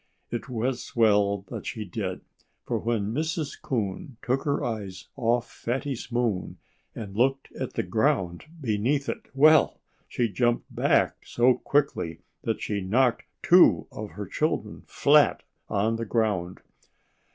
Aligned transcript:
It 0.31 0.49
was 0.49 0.95
well 0.95 1.45
that 1.49 1.67
she 1.67 1.85
did; 1.85 2.21
for 2.65 2.79
when 2.79 3.13
Mrs. 3.13 3.61
Coon 3.61 4.17
took 4.23 4.45
her 4.45 4.63
eyes 4.63 5.09
off 5.15 5.47
Fatty's 5.47 6.11
moon 6.11 6.57
and 6.95 7.15
looked 7.15 7.51
at 7.53 7.73
the 7.73 7.83
ground 7.83 8.45
beneath 8.59 9.07
it 9.07 9.27
well! 9.35 9.79
she 10.07 10.27
jumped 10.27 10.73
back 10.75 11.17
so 11.23 11.53
quickly 11.53 12.21
that 12.41 12.63
she 12.63 12.81
knocked 12.81 13.25
two 13.43 13.85
of 13.91 14.09
her 14.13 14.25
children 14.25 14.81
flat 14.87 15.43
on 15.69 15.97
the 15.97 16.05
ground. 16.05 16.61